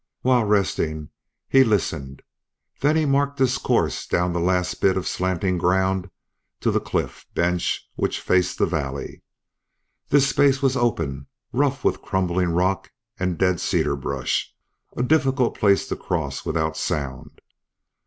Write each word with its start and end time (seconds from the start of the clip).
While 0.23 0.45
resting 0.45 1.09
he 1.47 1.63
listened. 1.63 2.23
Then 2.79 2.95
he 2.95 3.05
marked 3.05 3.37
his 3.37 3.59
course 3.59 4.07
down 4.07 4.33
the 4.33 4.39
last 4.39 4.81
bit 4.81 4.97
of 4.97 5.07
slanting 5.07 5.59
ground 5.59 6.09
to 6.61 6.71
the 6.71 6.79
cliff 6.81 7.27
bench 7.35 7.87
which 7.97 8.19
faced 8.19 8.57
the 8.57 8.65
valley. 8.65 9.21
This 10.09 10.27
space 10.27 10.59
was 10.59 10.75
open, 10.75 11.27
rough 11.53 11.83
with 11.85 12.01
crumbling 12.01 12.49
rock 12.49 12.89
and 13.19 13.37
dead 13.37 13.59
cedar 13.59 13.95
brush 13.95 14.51
a 14.97 15.03
difficult 15.03 15.55
place 15.59 15.87
to 15.89 15.95
cross 15.95 16.47
without 16.47 16.75
sound. 16.75 17.39